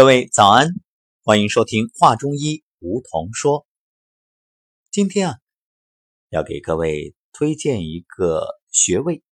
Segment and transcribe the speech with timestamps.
[0.00, 0.68] 各位早安，
[1.24, 3.66] 欢迎收听《话中医》，梧桐说。
[4.90, 5.38] 今天啊，
[6.30, 9.22] 要给各位推荐一个穴位。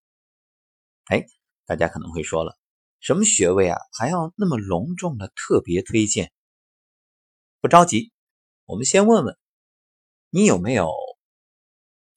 [1.06, 1.24] 哎，
[1.64, 2.58] 大家可能会说了，
[3.00, 6.30] 什么穴位啊，还要那么隆重的特别推荐？
[7.62, 8.12] 不着急，
[8.66, 9.38] 我们先问问
[10.28, 10.92] 你有没有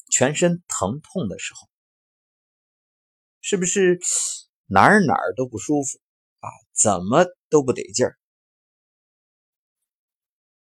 [0.09, 1.69] 全身疼痛的时候，
[3.39, 4.01] 是不是
[4.65, 5.99] 哪儿哪儿都不舒服
[6.41, 6.49] 啊？
[6.73, 8.17] 怎么都不得劲儿？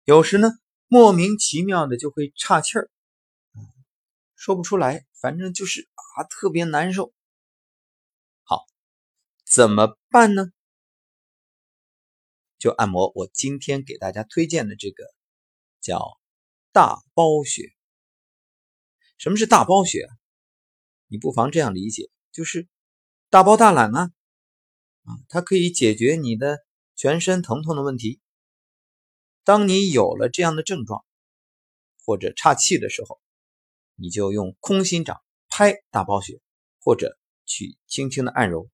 [0.08, 0.48] 有时呢，
[0.88, 2.90] 莫名其妙的就会岔气儿，
[4.36, 7.14] 说不出来，反正就是啊，特别难受。
[8.44, 8.66] 好，
[9.46, 10.46] 怎么办呢？
[12.58, 15.04] 就按摩我今天给大家推荐的这个
[15.82, 16.18] 叫
[16.72, 17.64] 大包穴。
[19.18, 20.08] 什么是大包穴？
[21.08, 22.70] 你不妨这样理解，就是
[23.30, 24.12] 大包大揽啊，
[25.04, 26.60] 啊，它可以解决你的
[26.96, 28.22] 全身疼痛的问题。
[29.48, 31.06] 当你有了这样的症状
[32.04, 33.22] 或者岔气的时候，
[33.96, 36.42] 你就用空心掌拍大包穴，
[36.82, 38.70] 或者去轻轻的按揉。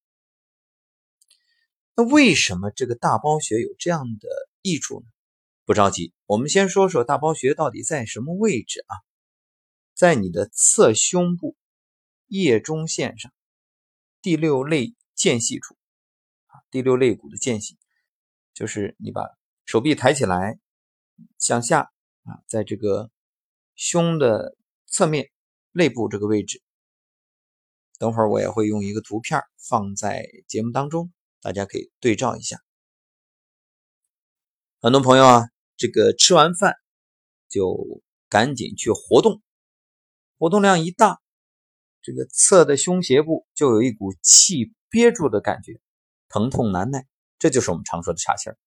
[1.94, 4.28] 那为什么这个大包穴有这样的
[4.64, 5.06] 益处呢？
[5.64, 8.98] 不着急，我们先说说大包穴到底在什么位置啊？
[9.94, 11.56] 在你的侧胸部
[12.26, 13.32] 腋中线上
[14.24, 15.78] 第六肋间隙处
[16.48, 17.78] 啊，第六肋骨的间隙，
[18.56, 19.22] 就是你把
[19.66, 20.58] 手臂抬起来。
[21.38, 21.92] 向下
[22.24, 23.10] 啊，在这个
[23.76, 25.30] 胸的侧面
[25.72, 26.62] 肋部这个位置，
[27.98, 32.58] 等会儿我也会用一个图片放在节目当中，大家可以对照一下。
[34.80, 36.76] 很多朋友啊，这个吃完饭
[37.50, 39.42] 就赶紧去活动，
[40.38, 41.20] 活动量一大，
[42.02, 45.82] 这个侧的胸胁部就有一股气憋住的感觉，
[46.30, 47.06] 疼痛难耐，
[47.40, 48.58] 这就是我们常说的岔气儿。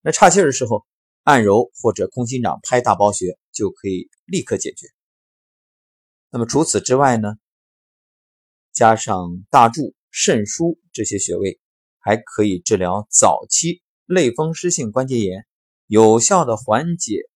[0.00, 0.86] 那岔气儿的时候。
[1.22, 4.86] 按揉或者空心掌拍大包穴就可以立刻解决。
[6.30, 7.34] 那么除此之外呢，
[8.72, 11.60] 加上大柱、肾腧这些穴位，
[11.98, 15.46] 还可以治疗早期类风湿性关节炎，
[15.86, 17.28] 有效的缓解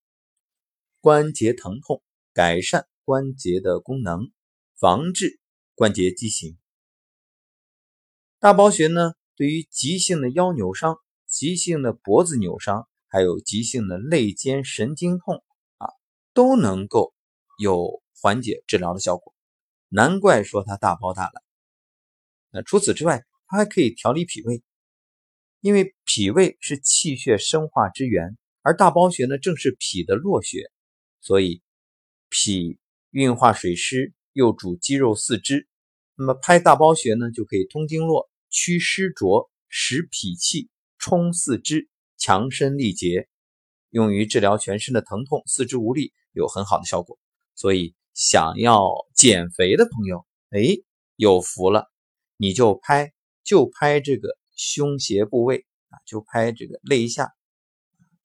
[1.01, 4.31] 关节疼痛，改善关节的功能，
[4.79, 5.41] 防治
[5.75, 6.57] 关节畸形。
[8.39, 12.89] 大包穴呢，对于急性的腰扭伤、急性的脖子扭伤。
[13.15, 15.45] 还有急性的肋间神经痛
[15.77, 15.87] 啊，
[16.33, 17.15] 都能够
[17.61, 19.33] 有缓解治疗的效果，
[19.89, 21.45] 难怪说它大包大揽。
[22.51, 24.65] 那除此之外，它还可以调理脾胃，
[25.61, 30.69] 因为脾胃是气血生化之源，而大包穴呢正是脾的络穴，
[31.21, 31.63] 所以
[32.29, 35.69] 脾运化水湿，又主肌肉四肢，
[36.17, 41.89] 那么拍大包穴呢就可以通经络、祛湿浊、实脾气、充四肢。
[42.25, 43.29] 强身力竭，
[43.91, 47.19] 用于治疗全身的疼痛、四肢无力，有很好的效果。
[47.55, 50.83] 所以，想要减肥的朋友，哎，
[51.17, 51.93] 有福了，
[52.39, 57.35] 你就拍，就拍这个胸胁部位啊，就拍这个肋下、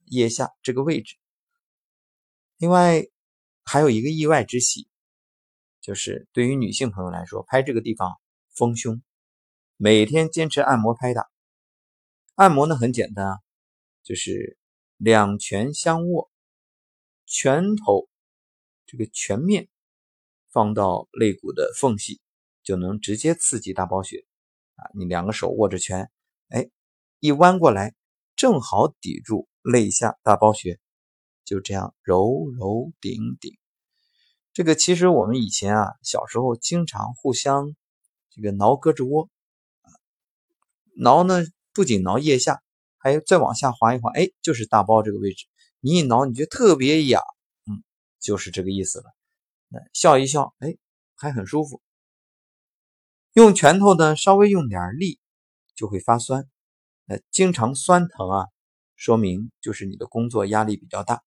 [0.06, 1.18] 腋下这个位置。
[2.56, 3.06] 另外，
[3.66, 4.88] 还有一个意外之喜，
[5.82, 8.14] 就是对于女性朋友来说，拍这个地方
[8.56, 9.02] 丰胸，
[9.76, 11.28] 每天坚持按摩拍打。
[12.36, 13.40] 按摩呢很简单啊。
[14.10, 14.58] 就是
[14.98, 16.32] 两拳相握，
[17.28, 18.10] 拳头
[18.88, 19.70] 这个拳面
[20.50, 22.20] 放到肋骨的缝隙，
[22.64, 24.26] 就能直接刺激大包穴
[24.74, 24.90] 啊！
[24.96, 26.10] 你两个手握着拳，
[26.48, 26.72] 哎，
[27.20, 27.94] 一弯过来，
[28.36, 30.80] 正好抵住肋下大包穴，
[31.46, 33.56] 就这样揉揉顶顶。
[34.54, 37.76] 这个其实我们以前啊，小时候经常互相
[38.32, 39.30] 这个挠胳肢窝
[40.96, 41.44] 挠呢
[41.76, 42.64] 不仅挠腋下。
[43.00, 45.48] 还有再往下滑一滑，哎，就是大包这个位置，
[45.80, 47.24] 你一挠，你觉得特别痒，
[47.66, 47.82] 嗯，
[48.20, 49.06] 就是这个意思了。
[49.94, 50.78] 笑一笑，哎，
[51.16, 51.82] 还很舒服。
[53.34, 55.20] 用拳头呢，稍微用点力，
[55.76, 56.50] 就会发酸。
[57.06, 58.48] 那经常酸疼啊，
[58.96, 61.24] 说明就是你的工作压力比较大。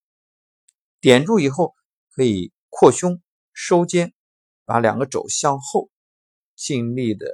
[1.00, 1.74] 点住以后，
[2.10, 4.12] 可以扩胸收肩，
[4.64, 5.88] 把两个肘向后，
[6.54, 7.26] 尽力的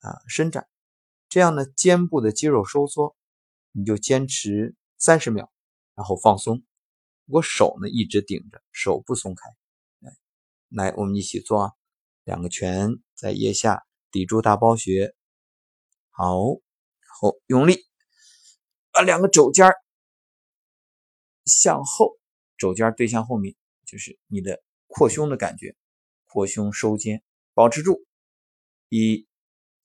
[0.00, 0.68] 啊伸展，
[1.28, 3.16] 这样呢，肩部的肌肉收缩。
[3.76, 5.50] 你就坚持三十秒，
[5.96, 6.62] 然后放松。
[7.26, 9.50] 我手呢一直顶着，手不松开。
[10.68, 11.72] 来，我们一起做啊！
[12.22, 15.14] 两个拳在腋下抵住大包穴，
[16.10, 17.78] 好，然后用力
[18.92, 19.66] 把两个肘尖
[21.44, 22.18] 向后，
[22.56, 25.76] 肘尖对向后面，就是你的扩胸的感觉。
[26.24, 27.22] 扩胸收肩，
[27.54, 28.04] 保持住。
[28.88, 29.26] 一、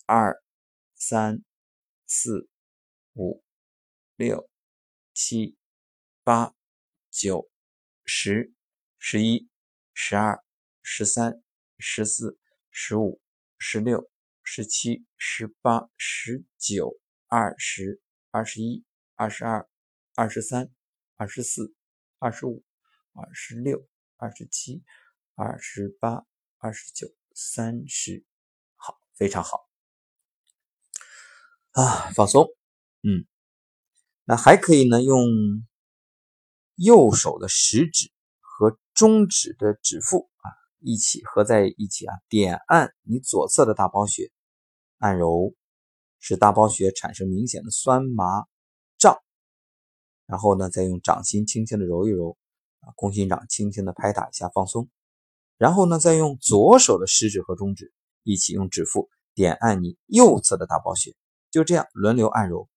[0.06, 0.42] 二、
[0.96, 1.44] 三、
[2.06, 2.50] 四、
[3.14, 3.44] 五。
[4.20, 4.50] 六
[5.14, 5.56] 七、
[6.26, 6.54] 八、
[7.10, 7.50] 九、
[8.04, 8.52] 十、
[8.98, 9.48] 十一、
[9.94, 10.44] 十二、
[10.82, 11.42] 十三、
[11.78, 12.38] 十四、
[12.70, 13.22] 十五、
[13.58, 14.12] 十六、
[14.44, 18.02] 十七、十八、十九、二十、
[18.32, 18.84] 二十一、
[19.16, 19.70] 二十二、
[20.16, 20.70] 二十三、
[21.16, 21.74] 二十四、
[22.18, 22.66] 二十五、
[23.14, 23.88] 二十六、
[24.18, 24.84] 二十七、
[25.36, 26.26] 二十八、
[26.58, 28.26] 二十九、三十。
[28.76, 29.70] 好，非常好。
[31.72, 32.46] 啊，放松。
[33.04, 33.26] 嗯，
[34.30, 35.26] 那还可以呢，用
[36.76, 44.32] 右手的食指和中指的指腹啊一起合在一起啊，点按你左侧的大包穴，
[45.00, 45.56] 按揉，
[46.20, 48.46] 使大包穴产生明显的酸麻
[49.00, 49.18] 胀。
[50.28, 52.38] 然后呢，再用掌心轻轻的揉一揉
[52.82, 54.88] 啊，空心掌轻轻的拍打一下，放松。
[55.58, 57.92] 然后呢，再用左手的食指和中指
[58.22, 61.16] 一起用指腹点按你右侧的大包穴，
[61.50, 62.70] 就这样轮流按揉。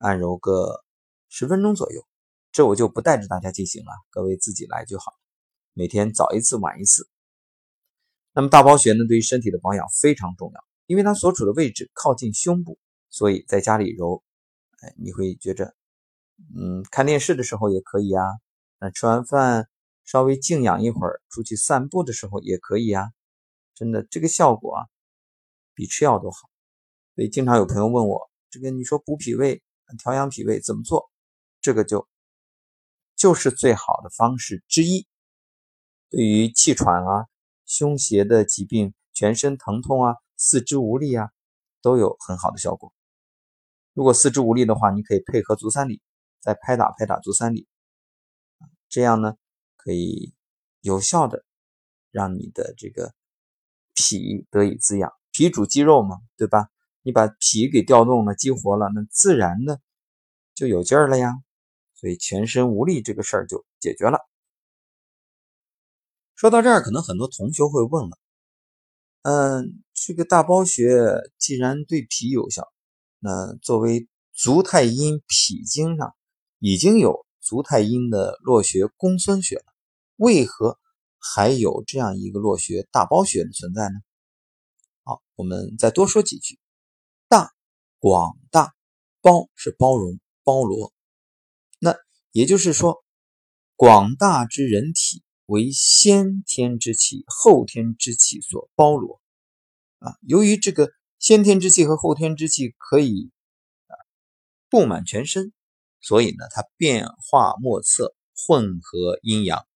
[0.00, 0.84] 按揉个
[1.28, 2.06] 十分钟左右，
[2.52, 5.12] 这我就不带着大家进行了，各位自己来就好。
[5.74, 7.08] 每天早一次晚一次。
[8.32, 12.78] 那么大包穴呢，对于身体的保养非常重要，因为它所处的位置靠近胸部，
[13.10, 14.22] 所以在家里揉，
[14.80, 15.74] 哎，你会觉着，
[16.56, 18.24] 嗯，看电视的时候也可以啊，
[18.80, 19.68] 那吃完饭
[20.04, 23.10] 稍微静养一会儿，出去散步的时候也可以啊。
[23.74, 24.86] 真的，这个效果啊，
[25.74, 26.48] 比吃药都好。
[27.14, 29.62] 所以经常有朋友问我，这个你说补脾胃？
[29.98, 31.10] 调养脾胃怎么做？
[31.60, 32.08] 这个就
[33.16, 35.06] 就是最好的方式之一。
[36.10, 37.26] 对于气喘啊、
[37.66, 41.30] 胸胁的疾病、全身疼痛啊、四肢无力啊，
[41.82, 42.92] 都有很好的效果。
[43.92, 46.00] 如果四肢无力的话，你可以配合足三里，
[46.40, 47.66] 再拍打拍打足三里，
[48.88, 49.34] 这样呢
[49.76, 50.32] 可以
[50.80, 51.44] 有效的
[52.10, 53.12] 让你的这个
[53.94, 55.12] 脾得以滋养。
[55.32, 56.68] 脾主肌肉嘛，对吧？
[57.02, 59.80] 你把脾给调动了、激活了，那自然的
[60.54, 61.34] 就有劲儿了呀。
[61.98, 64.20] 所以全身无力这个事儿就解决了。
[66.36, 68.16] 说到这儿，可能很多同学会问了：
[69.22, 70.92] 嗯，这个大包穴
[71.36, 72.72] 既然对脾有效，
[73.18, 76.14] 那作为足太阴脾经上
[76.60, 79.64] 已经有足太阴的络穴公孙穴了，
[80.14, 80.78] 为何
[81.18, 83.96] 还有这样一个络穴大包穴的存在呢？
[85.02, 86.60] 好，我们再多说几句。
[87.26, 87.52] 大
[87.98, 88.74] 广大
[89.20, 90.92] 包是包容包罗，
[92.32, 93.04] 也就是说，
[93.74, 99.20] 广大之人体为先天之气、后天之气所包罗
[99.98, 100.16] 啊。
[100.22, 103.30] 由于这个先天之气和后天之气可以
[103.86, 103.96] 啊
[104.68, 105.52] 布满全身，
[106.00, 109.66] 所以呢，它变化莫测，混合阴阳。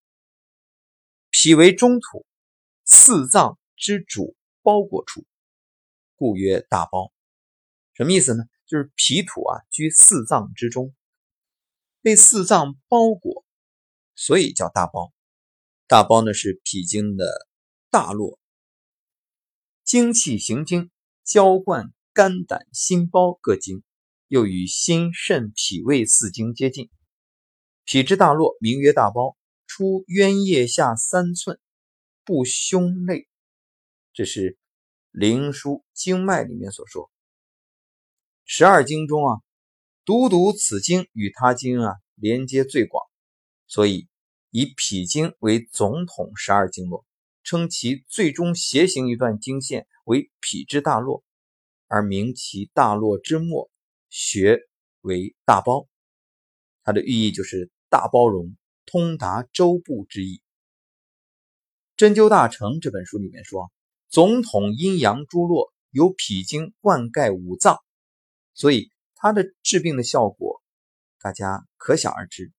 [1.31, 2.27] 脾为中土，
[2.85, 5.25] 四脏之主包裹处，
[6.15, 7.13] 故曰大包。
[7.95, 8.45] 什么意思呢？
[8.67, 10.95] 就是脾土啊居四脏之中，
[12.03, 13.45] 被四脏包裹，
[14.17, 15.13] 所以叫大包。
[15.87, 17.47] 大包呢是脾经的
[17.91, 18.41] 大络，
[19.85, 20.91] 精气行经，
[21.23, 23.85] 浇灌肝胆心包各经，
[24.27, 26.91] 又与心肾脾胃四经接近。
[27.85, 31.61] 脾之大络名曰大包，出渊腋下三寸，
[32.25, 33.29] 不胸肋。
[34.13, 34.53] 这是
[35.11, 37.11] 《灵枢·经脉》里面所说。
[38.45, 39.41] 十二经中啊，
[40.05, 43.05] 独独此经与他经啊连接最广，
[43.69, 44.09] 所以
[44.51, 47.05] 以脾经为总统十二经络，
[47.45, 51.23] 称其最终斜行一段经线为脾之大络，
[51.87, 53.71] 而名其大络之末
[54.11, 54.59] 穴
[55.03, 55.87] 为大包。
[56.83, 58.57] 它的寓意就是大包容、
[58.87, 60.39] 通达周部之意。
[61.97, 63.71] 《针灸大成》这本书里面说，
[64.09, 67.79] 总统阴阳诸络由脾经灌溉五脏。
[68.55, 68.92] 所以
[69.23, 70.65] 它的治病的效果，
[71.21, 72.53] 大家可想而知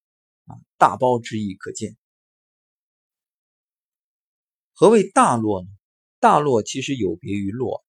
[0.45, 0.55] 啊！
[0.77, 1.97] 大包之意可见。
[4.71, 5.67] 何谓大络呢？
[6.21, 7.83] 大络其实有别于络，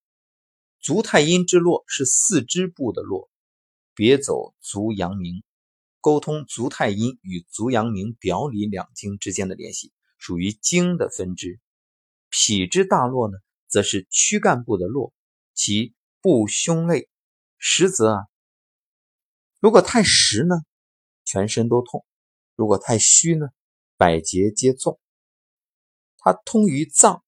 [0.81, 3.29] 足太阴之络是四肢部的络，
[3.93, 5.41] 别走足阳明，
[6.01, 11.61] 沟通足太阴与足阳明表里两经之间的联系，属于经的分支。
[12.29, 15.13] 脾之大络呢，则是躯干部的络，
[15.53, 17.07] 其部胸肋。
[17.57, 18.27] 实则啊，
[19.65, 20.57] 如果太实呢，
[21.23, 22.05] 全身都痛；
[22.53, 23.47] 如果太虚呢，
[23.97, 24.99] 百节皆纵。
[26.19, 27.23] 它通于脏，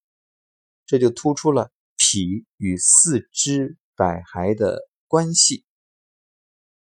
[0.85, 5.65] 这就突出了脾与四肢百骸的关系，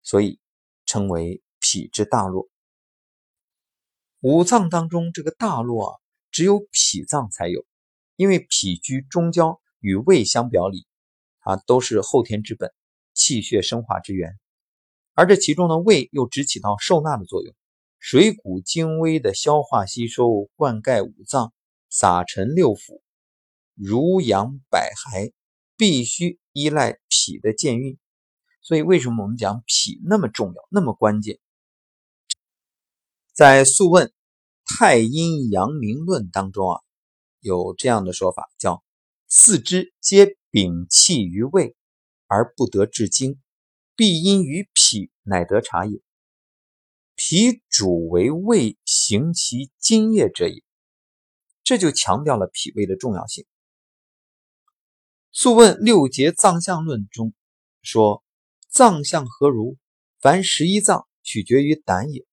[0.03, 0.39] 所以
[0.85, 2.51] 称为脾之大络。
[4.21, 5.99] 五脏当中，这个大络啊，
[6.31, 7.65] 只有脾脏才有，
[8.17, 10.87] 因为脾居中焦，与胃相表里，
[11.39, 12.71] 啊，都是后天之本。
[13.15, 14.39] 气血生化之源，
[15.17, 17.55] 而这其中的胃又只起到受纳的作用，
[17.99, 21.55] 水谷精微的消化吸收，灌溉五脏，
[21.89, 23.01] 撒陈六腑，
[23.75, 25.33] 濡养百骸，
[25.79, 27.97] 必须依赖脾的健运。
[28.61, 31.39] 所以，为什么我们讲脾那么重要、那么关键？
[33.33, 34.09] 在《素问·
[34.79, 36.81] 太阴阳明论》当中啊，
[37.41, 38.85] 有这样的说法，叫
[39.29, 41.75] “四肢皆禀气于胃，
[42.27, 43.41] 而不得至精。”
[43.97, 46.01] 必因于脾乃得察也。
[47.15, 50.63] 脾主为胃行其津液者也。
[51.65, 53.45] 这就强调了脾胃的重要性。
[55.33, 57.35] 《素问·六节脏象论》中
[57.83, 58.23] 说
[58.71, 59.77] ：“脏象何如？
[60.21, 62.25] 凡十一脏取决于胆也。”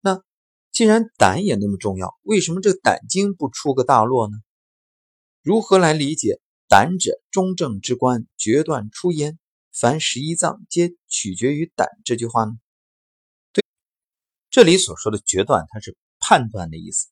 [0.00, 0.22] 那
[0.70, 4.36] 既然胆也那么重要，为什么这胆经不出个大络呢？
[5.42, 9.38] 如何来理解“胆者，中正之官，决断出焉”？
[9.74, 12.52] 凡十一脏皆取决于胆，这句话呢？
[13.52, 13.60] 对，
[14.48, 17.08] 这里所说的决断，它是判断的意思。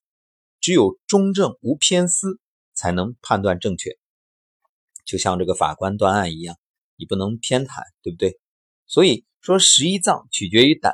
[0.60, 2.38] 只有中正无偏私，
[2.72, 3.98] 才能判断正确。
[5.04, 6.56] 就像这个法官断案一样，
[6.94, 8.38] 你不能偏袒，对不对？
[8.86, 10.92] 所以说十一脏取决于胆，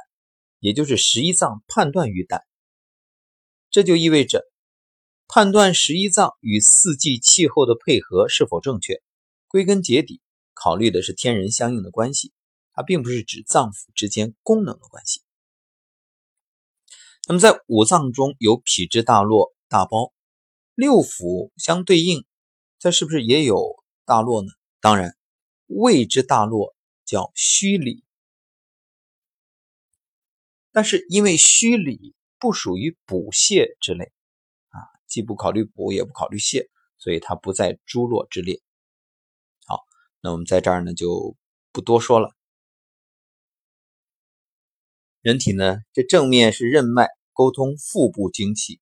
[0.61, 2.45] 也就是十一脏判断于胆。
[3.71, 4.43] 这就意味着
[5.27, 9.03] 判断十一脏与四季气候的配合是否正确，
[9.49, 10.23] 归根结底。
[10.61, 12.33] 考虑的是天人相应的关系，
[12.73, 15.23] 它并不是指脏腑之间功能的关系。
[17.29, 20.13] 那么在五脏中有脾之大络、大包，
[20.75, 22.27] 六腑相对应，
[22.81, 24.49] 它是不是也有大络呢？
[24.81, 25.17] 当然，
[25.67, 26.75] 胃之大络
[27.05, 28.03] 叫虚里，
[30.73, 34.13] 但是因为虚里不属于补泻之类，
[34.71, 38.61] 啊，既不考虑补，也不考虑泻，所以它不在诸络之列。
[40.21, 41.37] 那我们在这儿呢就
[41.73, 42.35] 不多说了。
[45.21, 48.81] 人体呢，这正面是任脉，沟通腹部精气；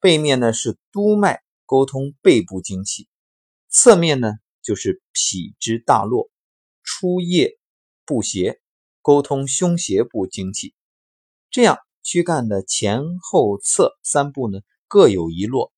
[0.00, 3.08] 背面呢是督脉，沟通背部精气；
[3.68, 6.30] 侧面呢就是脾之大络，
[6.82, 7.58] 出液
[8.04, 8.60] 不邪，
[9.02, 10.74] 沟通胸胁部精气。
[11.50, 15.72] 这样躯干的前后侧三部呢各有一络，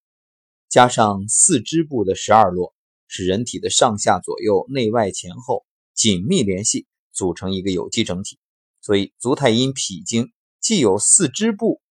[0.68, 2.75] 加上四肢部的十二络。
[3.11, 8.38] 使人体的上下左右、内外前后紧密联系，组成一个有机整体。
[8.81, 11.83] 所以，足太阴脾经既有四肢部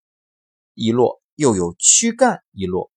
[0.73, 2.89] 一络，又有躯干一络。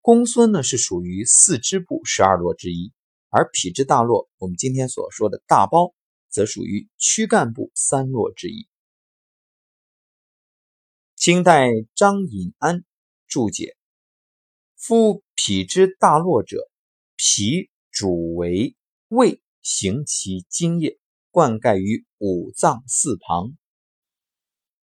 [0.00, 2.90] 公孙呢是属于四肢部十二络之一，
[3.28, 5.94] 而脾之大络，我们今天所说的大包，
[6.30, 8.66] 则属于躯干部三络之一。
[11.14, 12.82] 清代张隐安
[13.28, 13.76] 注解：
[14.74, 16.71] 夫脾之大络者。
[17.24, 18.74] 脾主为
[19.06, 20.98] 胃，行其津液，
[21.30, 23.56] 灌溉于五脏四旁。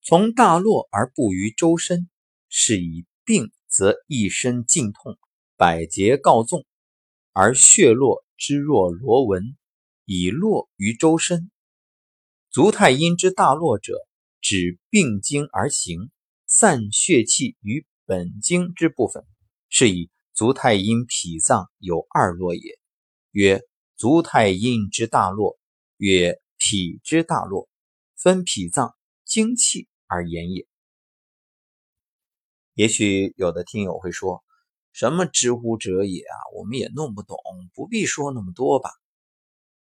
[0.01, 2.09] 从大络而布于周身，
[2.47, 5.19] 是以病则一身尽痛，
[5.57, 6.65] 百节告纵，
[7.33, 9.57] 而血络之若罗纹，
[10.05, 11.51] 以络于周身。
[12.49, 13.95] 足太阴之大络者，
[14.39, 16.09] 指病经而行，
[16.45, 19.25] 散血气于本经之部分，
[19.67, 20.09] 是以。
[20.39, 22.79] 足太阴脾脏有二络也，
[23.31, 23.61] 曰
[23.97, 25.59] 足太阴之大络，
[25.97, 27.67] 曰脾之大络，
[28.15, 30.65] 分脾脏精气而言也。
[32.73, 34.41] 也许有的听友会说，
[34.93, 37.37] 什么知乎者也啊，我们也弄不懂，
[37.73, 38.91] 不必说那么多吧。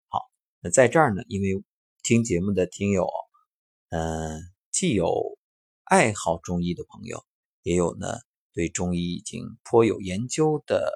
[0.09, 0.21] 好，
[0.61, 1.65] 那在这儿呢，因为
[2.03, 3.09] 听节目的听友，
[3.89, 4.39] 嗯，
[4.71, 5.39] 既有
[5.85, 7.25] 爱好中医的朋友，
[7.63, 8.07] 也有呢。
[8.53, 10.91] 对中医已经颇有研究的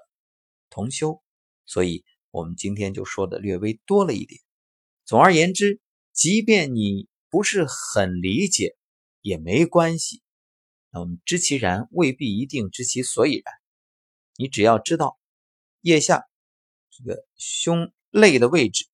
[0.70, 1.22] 同修，
[1.64, 4.40] 所以我们今天就说的略微多了一点。
[5.04, 5.80] 总而言之，
[6.12, 8.76] 即便你不是很理解
[9.20, 10.22] 也没关系。
[10.90, 13.54] 那我们知其然，未必一定知其所以然。
[14.36, 15.18] 你只要知道
[15.80, 16.24] 腋下
[16.90, 18.86] 这个胸肋的位置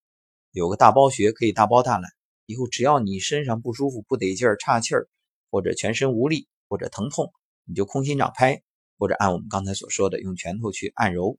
[0.52, 2.10] 有个大包穴，可以大包大揽。
[2.46, 5.08] 以后只要你身上不舒服、不得劲儿、岔气儿，
[5.50, 7.32] 或者全身无力，或者疼痛。
[7.64, 8.62] 你就空心掌拍，
[8.98, 11.38] 或者按我们刚才所说的用拳头去按揉，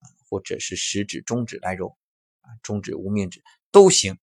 [0.00, 1.96] 啊，或者是食指、中指来揉，
[2.40, 4.18] 啊，中指、无名指都行。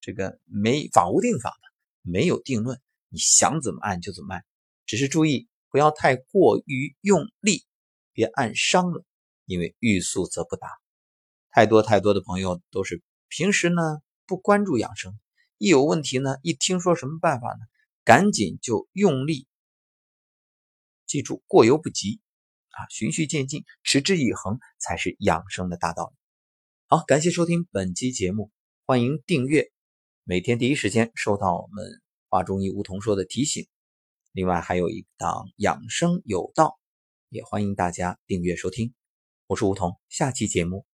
[0.00, 4.44] 这个没法无定法的，没有定论，你想怎么按就怎么按，
[4.84, 7.64] 只是注意不要太过于用力，
[8.12, 9.04] 别按伤了，
[9.46, 10.68] 因为欲速则不达。
[11.50, 13.80] 太多太多的朋友都是平时呢
[14.26, 15.18] 不关注养生，
[15.56, 17.60] 一有问题呢，一听说什么办法呢，
[18.04, 19.46] 赶紧就用力。
[21.06, 22.20] 记住，过犹不及
[22.70, 26.16] 啊，循序渐进，持之以恒才是养生的大道理。
[26.86, 28.50] 好，感谢收听本期节目，
[28.84, 29.70] 欢迎订阅、
[30.24, 33.66] 每天第一时间收到我们华中医梧桐说的提醒。
[34.32, 36.78] 另外还有一档养生有道，
[37.28, 38.92] 也欢迎大家订阅收听。
[39.46, 40.86] 我是梧桐，下期节目